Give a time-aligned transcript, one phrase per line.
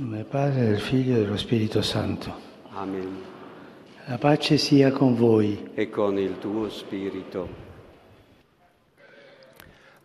[0.00, 2.32] Nome Padre, del Figlio e dello Spirito Santo.
[2.74, 3.20] Amen.
[4.06, 5.70] La pace sia con voi.
[5.74, 7.48] E con il tuo spirito.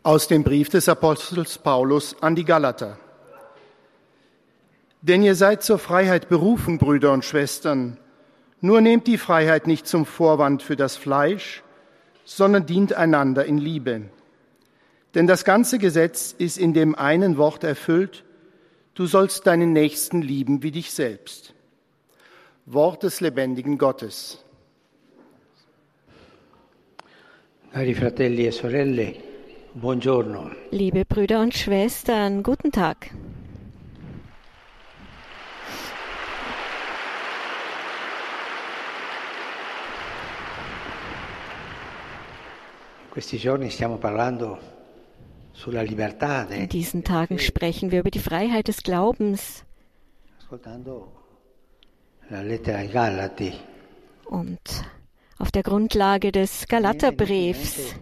[0.01, 2.97] Aus dem Brief des Apostels Paulus an die Galater.
[5.02, 8.00] Denn ihr seid zur Freiheit berufen, Brüder und Schwestern.
[8.62, 11.62] Nur nehmt die Freiheit nicht zum Vorwand für das Fleisch,
[12.25, 14.10] sondern dient einander in Liebe.
[15.14, 18.23] Denn das ganze Gesetz ist in dem einen Wort erfüllt,
[18.96, 21.54] du sollst deinen Nächsten lieben wie dich selbst.
[22.65, 24.39] Wort des lebendigen Gottes.
[27.75, 27.93] E.
[30.71, 33.09] Liebe Brüder und Schwestern, guten Tag.
[43.03, 44.72] In questi giorni stiamo parlando
[46.50, 49.64] In diesen Tagen sprechen wir über die Freiheit des Glaubens.
[54.26, 54.60] Und
[55.38, 57.95] auf der Grundlage des Galaterbriefs.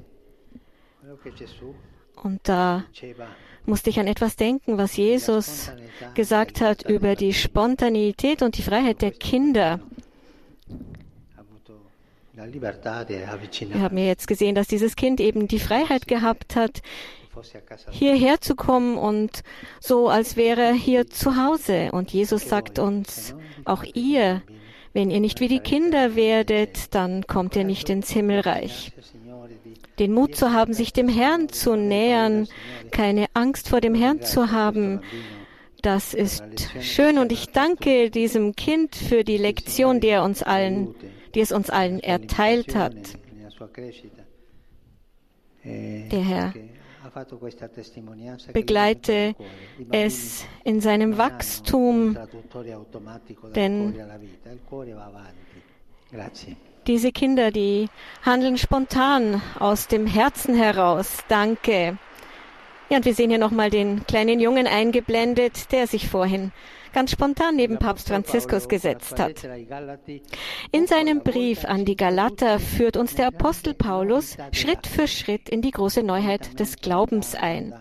[2.24, 2.86] Und da
[3.66, 5.72] musste ich an etwas denken, was Jesus
[6.14, 9.80] gesagt hat über die Spontaneität und die Freiheit der Kinder.
[12.34, 16.82] Wir haben ja jetzt gesehen, dass dieses Kind eben die Freiheit gehabt hat,
[17.90, 19.42] hierher zu kommen und
[19.80, 21.90] so, als wäre er hier zu Hause.
[21.92, 24.42] Und Jesus sagt uns, auch ihr,
[24.94, 28.92] wenn ihr nicht wie die Kinder werdet, dann kommt ihr nicht ins Himmelreich.
[30.00, 32.48] Den Mut zu haben, sich dem Herrn zu nähern,
[32.92, 35.02] keine Angst vor dem Herrn zu haben,
[35.82, 36.44] das ist
[36.80, 40.94] schön und ich danke diesem Kind für die Lektion, die er uns allen,
[41.34, 42.96] die es uns allen erteilt hat.
[45.64, 46.54] E Der Herr
[48.54, 49.36] begleite
[49.92, 52.18] es in seinem Wachstum,
[53.56, 53.96] denn
[56.88, 57.90] diese Kinder, die
[58.24, 61.20] handeln spontan aus dem Herzen heraus.
[61.28, 61.98] Danke.
[62.90, 66.52] Ja, und wir sehen hier nochmal den kleinen Jungen eingeblendet, der sich vorhin
[66.94, 69.48] ganz spontan neben Papst Franziskus gesetzt hat.
[70.72, 75.62] In seinem Brief an die Galater führt uns der Apostel Paulus Schritt für Schritt in
[75.62, 77.74] die große Neuheit des Glaubens ein.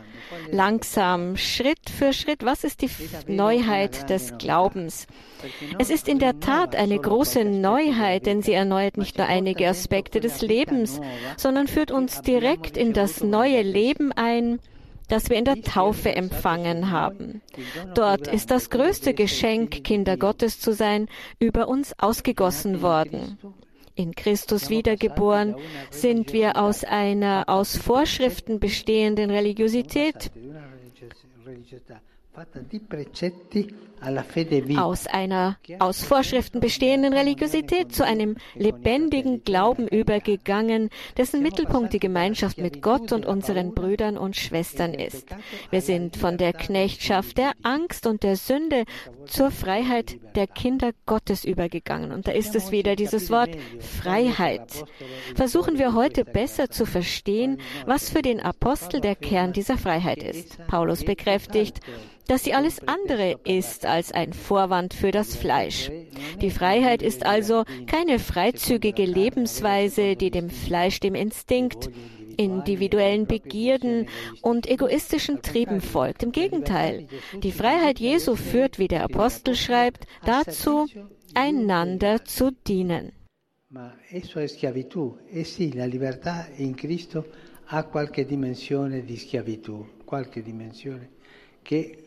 [0.51, 2.91] Langsam, Schritt für Schritt, was ist die
[3.27, 5.07] Neuheit des Glaubens?
[5.79, 10.21] Es ist in der Tat eine große Neuheit, denn sie erneuert nicht nur einige Aspekte
[10.21, 11.01] des Lebens,
[11.37, 14.61] sondern führt uns direkt in das neue Leben ein,
[15.11, 17.43] das wir in der Taufe empfangen haben.
[17.95, 23.39] Dort ist das größte Geschenk, Kinder Gottes zu sein, über uns ausgegossen worden.
[23.97, 25.57] In Christus wiedergeboren
[25.91, 30.31] sind wir aus einer aus Vorschriften bestehenden Religiosität,
[34.79, 42.59] aus einer aus Vorschriften bestehenden Religiosität zu einem lebendigen Glauben übergegangen, dessen Mittelpunkt die Gemeinschaft
[42.59, 45.27] mit Gott und unseren Brüdern und Schwestern ist.
[45.71, 48.85] Wir sind von der Knechtschaft der Angst und der Sünde
[49.27, 52.11] zur Freiheit der Kinder Gottes übergegangen.
[52.13, 54.85] Und da ist es wieder dieses Wort Freiheit.
[55.35, 60.59] Versuchen wir heute besser zu verstehen, was für den Apostel der Kern dieser Freiheit ist.
[60.69, 61.81] Paulus bekräftigt,
[62.27, 65.91] dass sie alles andere ist als ein Vorwand für das Fleisch.
[66.41, 71.91] Die Freiheit ist also keine freizügige Lebensweise, die dem Fleisch, dem Instinkt,
[72.37, 74.07] individuellen Begierden
[74.41, 76.23] und egoistischen Trieben folgt.
[76.23, 77.07] Im Gegenteil,
[77.43, 80.87] die Freiheit Jesu führt, wie der Apostel schreibt, dazu,
[81.35, 83.13] einander zu dienen.
[83.73, 85.17] Ma esso è schiavitù.
[85.31, 87.25] E sì, la libertà in Cristo
[87.67, 91.11] ha qualche dimensione di schiavitù, qualche dimensione
[91.71, 92.05] che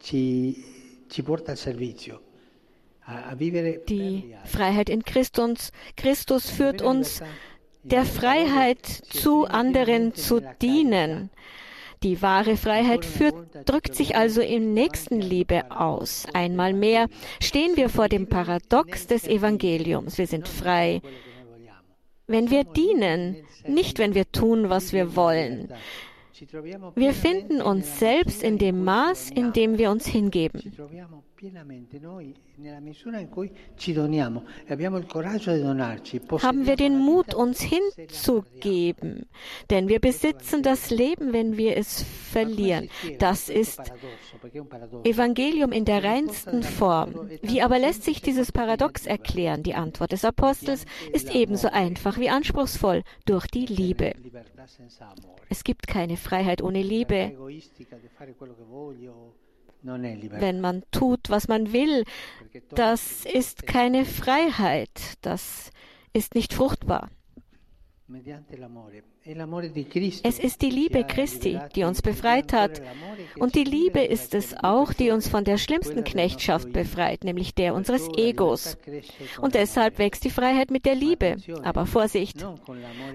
[0.00, 0.64] ci,
[1.06, 2.20] ci porta al servizio,
[3.02, 4.36] a, a vivere per Die.
[4.42, 7.22] Freiheit in Christus, Christus führt uns
[7.82, 11.30] der Freiheit zu anderen zu dienen.
[12.02, 16.26] Die wahre Freiheit führt, drückt sich also in Nächstenliebe aus.
[16.32, 17.06] Einmal mehr
[17.40, 20.18] stehen wir vor dem Paradox des Evangeliums.
[20.18, 21.02] Wir sind frei,
[22.26, 25.72] wenn wir dienen, nicht wenn wir tun, was wir wollen.
[26.94, 30.72] Wir finden uns selbst in dem Maß, in dem wir uns hingeben.
[31.40, 31.50] E
[36.42, 39.26] haben wir den Mut, uns hinzugeben.
[39.70, 42.88] Denn wir besitzen das Leben, wenn wir es verlieren.
[43.18, 43.80] Das ist
[45.04, 47.30] Evangelium in der reinsten Form.
[47.42, 49.62] Wie aber lässt sich dieses Paradox erklären?
[49.62, 54.14] Die Antwort des Apostels ist ebenso einfach wie anspruchsvoll durch die Liebe.
[55.48, 57.32] Es gibt keine Freiheit ohne Liebe.
[59.82, 62.04] Wenn man tut, was man will,
[62.70, 65.70] das ist keine Freiheit, das
[66.12, 67.10] ist nicht fruchtbar.
[70.22, 72.80] Es ist die Liebe Christi, die uns befreit hat.
[73.38, 77.74] Und die Liebe ist es auch, die uns von der schlimmsten Knechtschaft befreit, nämlich der
[77.74, 78.78] unseres Egos.
[79.40, 81.36] Und deshalb wächst die Freiheit mit der Liebe.
[81.62, 82.46] Aber Vorsicht!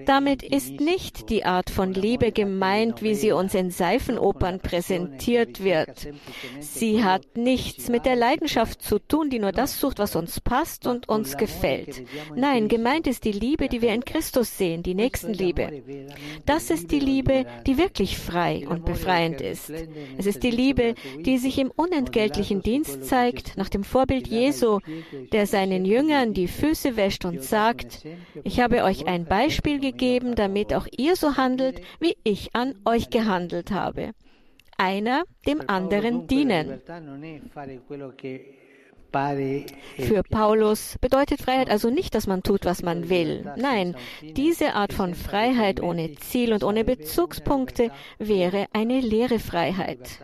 [0.06, 6.08] Damit ist nicht die Art von Liebe gemeint, wie sie uns in Seifenopern präsentiert wird.
[6.60, 10.86] Sie hat nichts mit der Leidenschaft zu tun, die nur das sucht, was uns passt
[10.86, 12.04] und uns gefällt.
[12.36, 15.82] Nein, gemeint ist die Liebe, die wir in Christus sehen, die Nächstenliebe.
[16.46, 19.70] Das ist die Liebe, die wirklich frei und befreiend ist.
[20.18, 24.80] Es ist die Liebe, die sich im unentgeltlichen Dienst zeigt, nach dem Vorbild Jesu,
[25.32, 28.04] der seinen Jüngern die Füße wäscht und sagt,
[28.42, 33.10] ich habe euch ein Beispiel gegeben, damit auch ihr so handelt, wie ich an euch
[33.10, 34.12] gehandelt habe.
[34.76, 36.80] Einer dem anderen dienen.
[39.98, 43.50] Für Paulus bedeutet Freiheit also nicht, dass man tut, was man will.
[43.56, 50.20] Nein, diese Art von Freiheit ohne Ziel und ohne Bezugspunkte wäre eine leere Freiheit.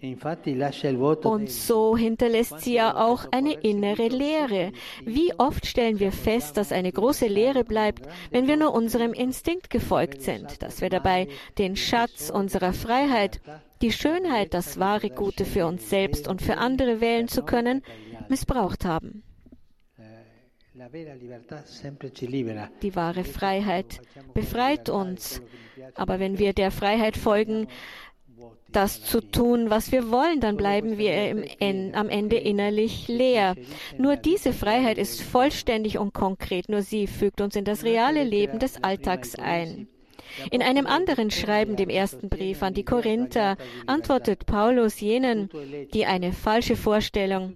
[0.00, 4.72] Und so hinterlässt sie ja auch eine innere Leere.
[5.04, 9.70] Wie oft stellen wir fest, dass eine große Leere bleibt, wenn wir nur unserem Instinkt
[9.70, 11.26] gefolgt sind, dass wir dabei
[11.58, 13.40] den Schatz unserer Freiheit,
[13.82, 17.82] die Schönheit, das wahre Gute für uns selbst und für andere wählen zu können,
[18.28, 19.24] missbraucht haben.
[22.82, 24.00] Die wahre Freiheit
[24.32, 25.42] befreit uns.
[25.94, 27.66] Aber wenn wir der Freiheit folgen,
[28.70, 33.54] das zu tun, was wir wollen, dann bleiben wir im, am Ende innerlich leer.
[33.96, 38.58] Nur diese Freiheit ist vollständig und konkret, nur sie fügt uns in das reale Leben
[38.58, 39.88] des Alltags ein.
[40.50, 43.56] In einem anderen Schreiben, dem ersten Brief an die Korinther,
[43.86, 45.48] antwortet Paulus jenen,
[45.94, 47.54] die eine falsche Vorstellung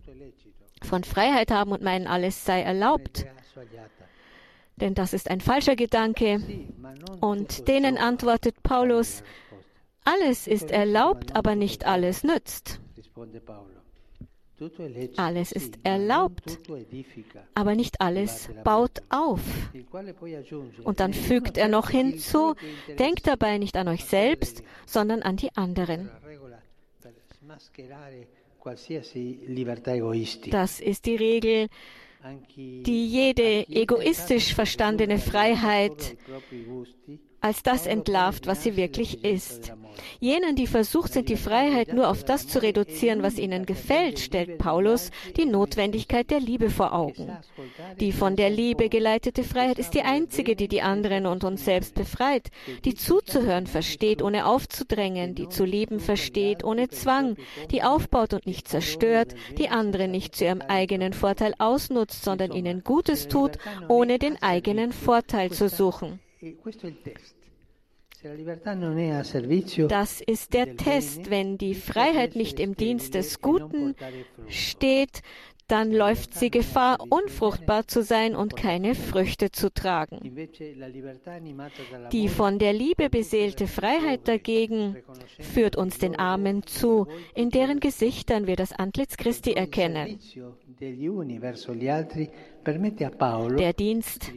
[0.82, 3.26] von Freiheit haben und meinen, alles sei erlaubt.
[4.76, 6.40] Denn das ist ein falscher Gedanke.
[7.20, 9.22] Und denen antwortet Paulus,
[10.04, 12.80] alles ist erlaubt, aber nicht alles nützt.
[15.16, 16.58] Alles ist erlaubt,
[17.54, 19.40] aber nicht alles baut auf.
[20.84, 22.54] Und dann fügt er noch hinzu,
[22.98, 26.10] denkt dabei nicht an euch selbst, sondern an die anderen.
[30.50, 31.68] Das ist die Regel,
[32.56, 36.16] die jede egoistisch verstandene Freiheit
[37.42, 39.72] als das entlarvt, was sie wirklich ist.
[40.20, 44.58] Jenen, die versucht sind, die Freiheit nur auf das zu reduzieren, was ihnen gefällt, stellt
[44.58, 47.36] Paulus die Notwendigkeit der Liebe vor Augen.
[48.00, 51.94] Die von der Liebe geleitete Freiheit ist die einzige, die die anderen und uns selbst
[51.94, 52.48] befreit,
[52.84, 57.36] die zuzuhören versteht, ohne aufzudrängen, die zu lieben versteht, ohne Zwang,
[57.70, 62.84] die aufbaut und nicht zerstört, die andere nicht zu ihrem eigenen Vorteil ausnutzt, sondern ihnen
[62.84, 63.58] Gutes tut,
[63.88, 66.20] ohne den eigenen Vorteil zu suchen.
[69.88, 71.30] Das ist der Test.
[71.30, 73.94] Wenn die Freiheit nicht im Dienst des Guten
[74.48, 75.22] steht,
[75.72, 80.36] dann läuft sie Gefahr, unfruchtbar zu sein und keine Früchte zu tragen.
[82.12, 84.98] Die von der Liebe beseelte Freiheit dagegen
[85.40, 90.18] führt uns den Armen zu, in deren Gesichtern wir das Antlitz Christi erkennen.
[93.58, 94.32] Der Dienst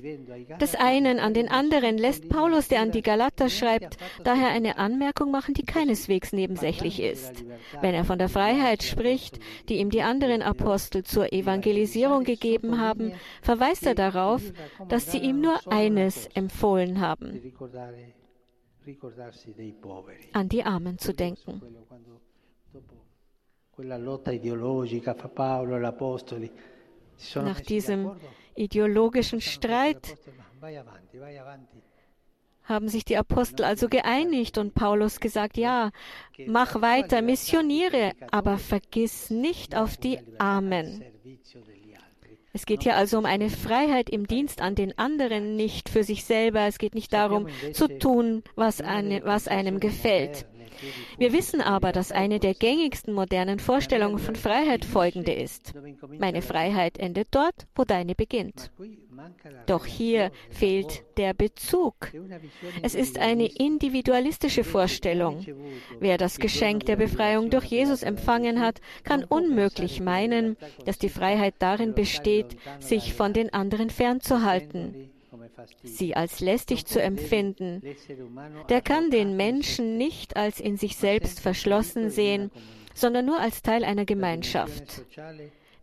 [0.61, 5.31] des einen an den anderen lässt Paulus, der an die Galater schreibt, daher eine Anmerkung
[5.31, 7.43] machen, die keineswegs nebensächlich ist.
[7.81, 9.39] Wenn er von der Freiheit spricht,
[9.69, 14.41] die ihm die anderen Apostel zur Evangelisierung gegeben haben, verweist er darauf,
[14.89, 17.41] dass sie ihm nur eines empfohlen haben,
[20.33, 21.61] an die Armen zu denken.
[27.35, 28.11] Nach diesem
[28.55, 30.17] ideologischen Streit
[32.65, 35.91] haben sich die Apostel also geeinigt und Paulus gesagt, ja,
[36.47, 41.03] mach weiter, missioniere, aber vergiss nicht auf die Armen.
[42.53, 46.23] Es geht hier also um eine Freiheit im Dienst an den anderen, nicht für sich
[46.23, 46.61] selber.
[46.61, 50.45] Es geht nicht darum, zu tun, was, eine, was einem gefällt.
[51.17, 55.73] Wir wissen aber, dass eine der gängigsten modernen Vorstellungen von Freiheit folgende ist.
[56.19, 58.71] Meine Freiheit endet dort, wo deine beginnt.
[59.65, 61.95] Doch hier fehlt der Bezug.
[62.81, 65.45] Es ist eine individualistische Vorstellung.
[65.99, 71.55] Wer das Geschenk der Befreiung durch Jesus empfangen hat, kann unmöglich meinen, dass die Freiheit
[71.59, 75.11] darin besteht, sich von den anderen fernzuhalten.
[75.83, 77.81] Sie als lästig zu empfinden,
[78.69, 82.51] der kann den Menschen nicht als in sich selbst verschlossen sehen,
[82.93, 85.05] sondern nur als Teil einer Gemeinschaft.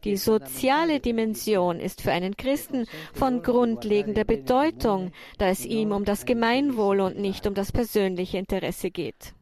[0.04, 6.26] Die soziale Dimension ist für einen Christen von grundlegender Bedeutung, da es ihm um das
[6.26, 9.34] Gemeinwohl und nicht um das persönliche Interesse geht.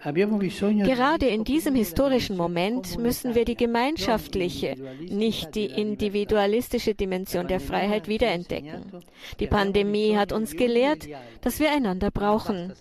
[0.00, 8.06] Gerade in diesem historischen Moment müssen wir die gemeinschaftliche, nicht die individualistische Dimension der Freiheit
[8.06, 8.92] wiederentdecken.
[9.40, 11.08] Die Pandemie hat uns gelehrt,
[11.40, 12.72] dass wir einander brauchen.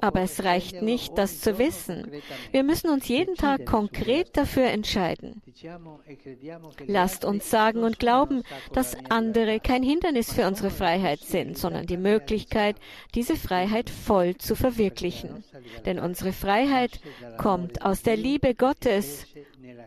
[0.00, 2.10] Aber es reicht nicht, das zu wissen.
[2.50, 5.42] Wir müssen uns jeden Tag konkret dafür entscheiden.
[6.86, 8.42] Lasst uns sagen und glauben,
[8.72, 12.76] dass andere kein Hindernis für unsere Freiheit sind, sondern die Möglichkeit,
[13.14, 15.44] diese Freiheit voll zu verwirklichen.
[15.84, 17.00] Denn unsere Freiheit Freiheit
[17.36, 19.26] kommt aus der Liebe Gottes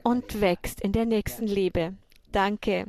[0.03, 1.95] und wächst in der nächsten Liebe.
[2.31, 2.85] Danke.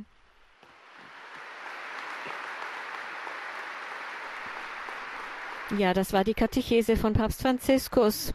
[5.78, 8.34] Ja, das war die Katechese von Papst Franziskus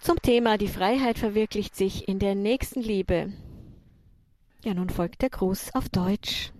[0.00, 3.34] zum Thema Die Freiheit verwirklicht sich in der nächsten Liebe.
[4.64, 6.52] Ja, nun folgt der Gruß auf Deutsch.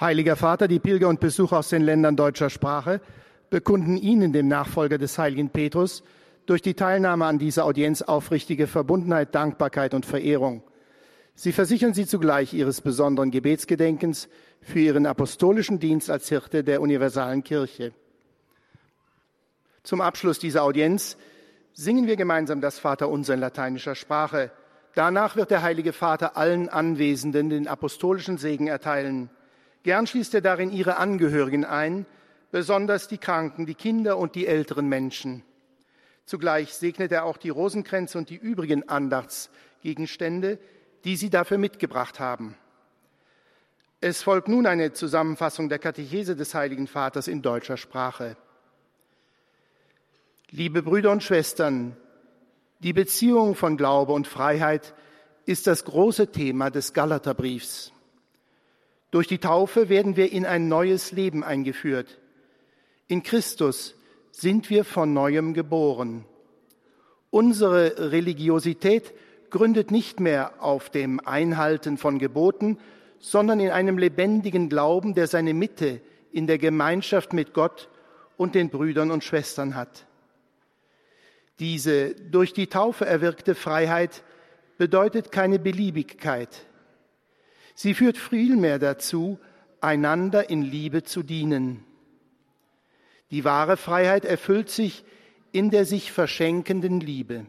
[0.00, 3.02] Heiliger Vater, die Pilger und Besucher aus den Ländern deutscher Sprache
[3.50, 6.02] bekunden Ihnen, dem Nachfolger des heiligen Petrus,
[6.46, 10.62] durch die Teilnahme an dieser Audienz aufrichtige Verbundenheit, Dankbarkeit und Verehrung.
[11.34, 14.28] Sie versichern sie zugleich ihres besonderen Gebetsgedenkens
[14.62, 17.92] für ihren apostolischen Dienst als Hirte der universalen Kirche.
[19.82, 21.16] Zum Abschluss dieser Audienz
[21.72, 24.50] singen wir gemeinsam das Vaterunser in lateinischer Sprache.
[24.94, 29.28] Danach wird der Heilige Vater allen Anwesenden den apostolischen Segen erteilen.
[29.82, 32.06] Gern schließt er darin ihre Angehörigen ein,
[32.50, 35.42] besonders die Kranken, die Kinder und die älteren Menschen.
[36.26, 40.58] Zugleich segnet er auch die Rosenkränze und die übrigen Andachtsgegenstände,
[41.04, 42.56] die Sie dafür mitgebracht haben.
[44.00, 48.36] Es folgt nun eine Zusammenfassung der Katechese des Heiligen Vaters in deutscher Sprache.
[50.50, 51.96] Liebe Brüder und Schwestern,
[52.80, 54.94] die Beziehung von Glaube und Freiheit
[55.46, 57.92] ist das große Thema des Galaterbriefs.
[59.12, 62.18] Durch die Taufe werden wir in ein neues Leben eingeführt.
[63.06, 63.94] In Christus
[64.38, 66.26] sind wir von neuem geboren.
[67.30, 69.14] Unsere Religiosität
[69.48, 72.76] gründet nicht mehr auf dem Einhalten von Geboten,
[73.18, 76.02] sondern in einem lebendigen Glauben, der seine Mitte
[76.32, 77.88] in der Gemeinschaft mit Gott
[78.36, 80.06] und den Brüdern und Schwestern hat.
[81.58, 84.22] Diese durch die Taufe erwirkte Freiheit
[84.76, 86.66] bedeutet keine Beliebigkeit.
[87.74, 89.38] Sie führt vielmehr dazu,
[89.80, 91.86] einander in Liebe zu dienen.
[93.30, 95.04] Die wahre Freiheit erfüllt sich
[95.52, 97.46] in der sich verschenkenden Liebe.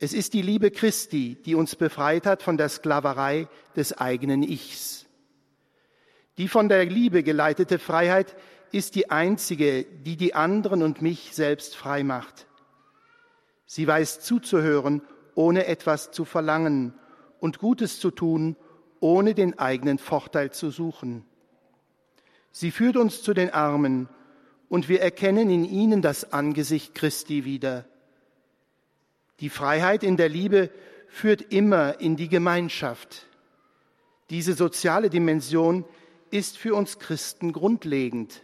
[0.00, 5.06] Es ist die Liebe Christi, die uns befreit hat von der Sklaverei des eigenen Ichs.
[6.36, 8.36] Die von der Liebe geleitete Freiheit
[8.70, 12.46] ist die einzige, die die anderen und mich selbst frei macht.
[13.66, 15.02] Sie weiß zuzuhören,
[15.34, 16.94] ohne etwas zu verlangen
[17.40, 18.56] und Gutes zu tun,
[19.00, 21.24] ohne den eigenen Vorteil zu suchen.
[22.60, 24.08] Sie führt uns zu den Armen
[24.68, 27.84] und wir erkennen in ihnen das Angesicht Christi wieder.
[29.38, 30.68] Die Freiheit in der Liebe
[31.06, 33.28] führt immer in die Gemeinschaft.
[34.30, 35.84] Diese soziale Dimension
[36.32, 38.42] ist für uns Christen grundlegend.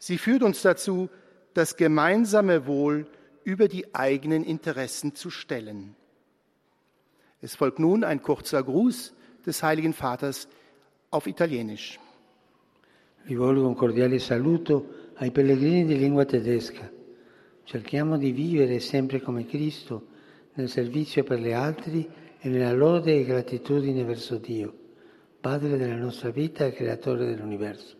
[0.00, 1.08] Sie führt uns dazu,
[1.54, 3.06] das gemeinsame Wohl
[3.44, 5.94] über die eigenen Interessen zu stellen.
[7.40, 9.14] Es folgt nun ein kurzer Gruß
[9.46, 10.48] des Heiligen Vaters
[11.12, 12.00] auf Italienisch.
[13.24, 16.90] Rivolgo un cordiale saluto ai pellegrini di lingua tedesca.
[17.64, 20.06] Cerchiamo di vivere sempre come Cristo
[20.54, 22.08] nel servizio per gli altri
[22.40, 24.72] e nella lode e gratitudine verso Dio,
[25.40, 27.96] Padre della nostra vita e Creatore dell'universo.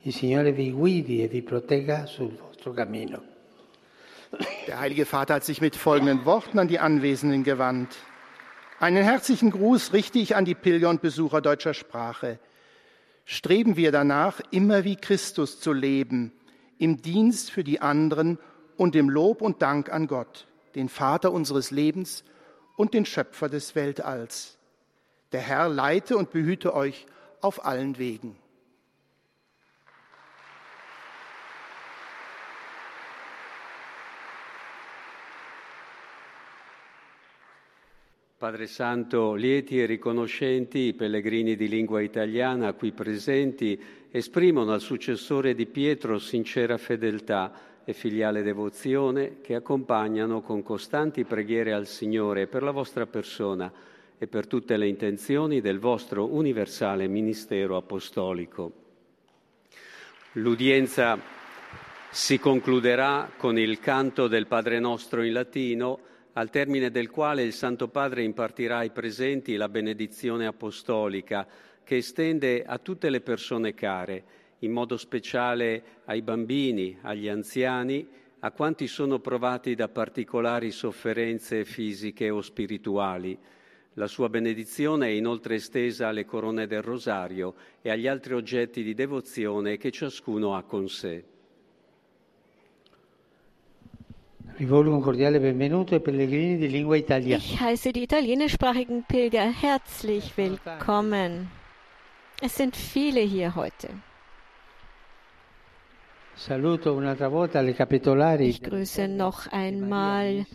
[0.00, 3.22] Il Signore vi guidi e vi protegga sul vostro cammino.
[4.66, 7.96] Der Heilige Vater hat sich mit folgenden Worten an die Anwesenden gewandt.
[8.80, 12.38] Einen herzlichen Gruß richte ich an die Pilger und Besucher deutscher Sprache.
[13.28, 16.32] Streben wir danach, immer wie Christus zu leben,
[16.78, 18.38] im Dienst für die anderen
[18.76, 22.22] und im Lob und Dank an Gott, den Vater unseres Lebens
[22.76, 24.58] und den Schöpfer des Weltalls.
[25.32, 27.06] Der Herr leite und behüte euch
[27.40, 28.36] auf allen Wegen.
[38.38, 45.54] Padre Santo, lieti e riconoscenti i pellegrini di lingua italiana qui presenti esprimono al successore
[45.54, 52.62] di Pietro sincera fedeltà e filiale devozione che accompagnano con costanti preghiere al Signore per
[52.62, 53.72] la vostra persona
[54.18, 58.72] e per tutte le intenzioni del vostro universale ministero apostolico.
[60.32, 61.18] L'udienza
[62.10, 66.00] si concluderà con il canto del Padre nostro in latino,
[66.38, 71.46] al termine del quale il Santo Padre impartirà ai presenti la benedizione apostolica
[71.82, 74.24] che estende a tutte le persone care,
[74.58, 78.06] in modo speciale ai bambini, agli anziani,
[78.40, 83.38] a quanti sono provati da particolari sofferenze fisiche o spirituali.
[83.94, 88.92] La sua benedizione è inoltre estesa alle corone del rosario e agli altri oggetti di
[88.92, 91.35] devozione che ciascuno ha con sé.
[94.58, 94.70] Ich
[97.60, 101.50] heiße die italienischsprachigen Pilger herzlich willkommen.
[102.40, 103.88] Es sind viele hier heute.
[108.38, 110.46] Ich grüße noch einmal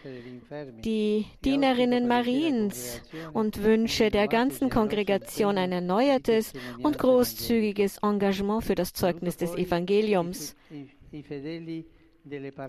[0.84, 3.02] die Dienerinnen Mariens
[3.34, 10.56] und wünsche der ganzen Kongregation ein erneuertes und großzügiges Engagement für das Zeugnis des Evangeliums.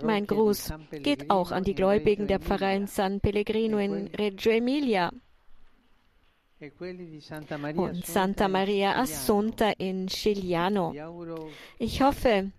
[0.02, 5.12] Mein Gruß geht auch an die Gläubigen der Pfarrei in San Pellegrino in Reggio Emilia.
[7.76, 10.94] Und Santa Maria Assunta in Scigliano.
[11.78, 12.52] Ich hoffe,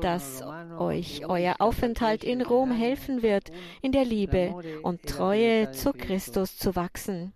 [0.00, 0.42] dass
[0.78, 3.50] euch euer Aufenthalt in Rom helfen wird,
[3.80, 7.32] in der Liebe und Treue zu Christus zu wachsen.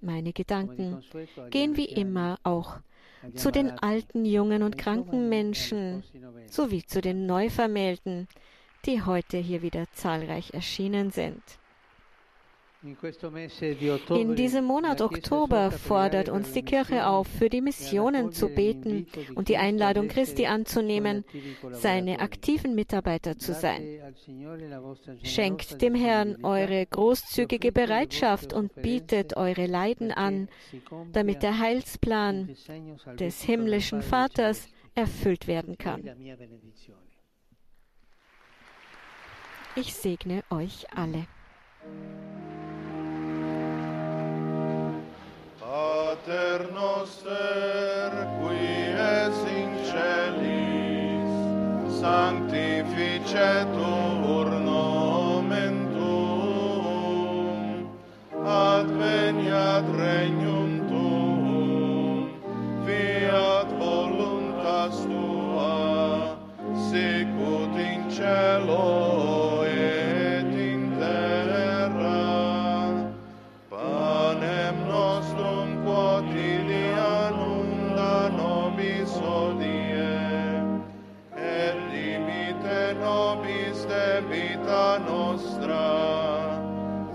[0.00, 1.02] Meine Gedanken
[1.50, 2.80] gehen wie immer auch
[3.34, 6.02] zu den alten, jungen und kranken Menschen
[6.50, 8.28] sowie zu den Neuvermählten,
[8.84, 11.42] die heute hier wieder zahlreich erschienen sind.
[12.80, 19.48] In diesem Monat Oktober fordert uns die Kirche auf, für die Missionen zu beten und
[19.48, 21.24] die Einladung Christi anzunehmen,
[21.72, 24.00] seine aktiven Mitarbeiter zu sein.
[25.24, 30.48] Schenkt dem Herrn eure großzügige Bereitschaft und bietet eure Leiden an,
[31.12, 32.54] damit der Heilsplan
[33.18, 36.08] des himmlischen Vaters erfüllt werden kann.
[39.74, 41.26] Ich segne euch alle.
[46.24, 48.56] Pater noster, qui
[48.98, 51.30] es in celis,
[52.00, 54.37] sanctificetur
[85.08, 85.88] nostra,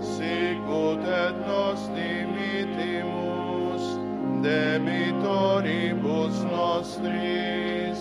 [0.00, 3.84] sicut et nos dimitimus
[4.42, 8.00] debitoribus nostris,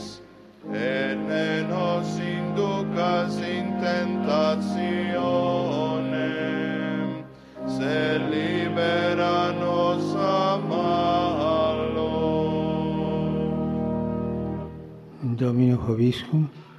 [0.73, 5.23] et ne nos inducas in tentationem,
[8.31, 12.11] libera nos a malo.
[15.21, 15.77] Domino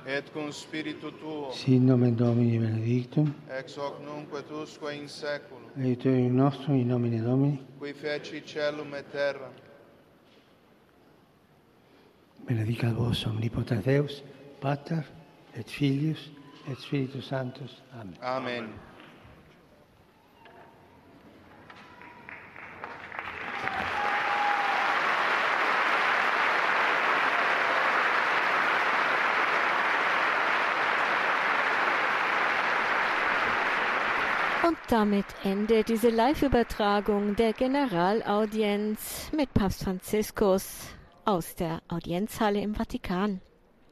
[0.06, 6.34] Et cum spiritu tuo, sit nomen Domini benedictum, ex hoc nunque tusque in seculum, aiuterium
[6.34, 9.50] nostrum in nomine Domini, qui feci celum et terra,
[12.46, 14.22] benedicat vos omnipotens Deus,
[14.60, 15.04] Pater
[15.54, 16.30] et Filius
[16.68, 17.82] et Spiritus Sanctus.
[17.94, 18.16] Amen.
[18.20, 18.93] Amen.
[34.88, 40.88] Damit endet diese Live-Übertragung der Generalaudienz mit Papst Franziskus
[41.24, 43.40] aus der Audienzhalle im Vatikan.